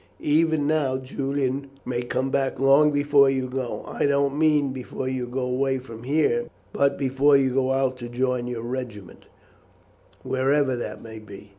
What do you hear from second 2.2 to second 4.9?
back long before you go. I don't mean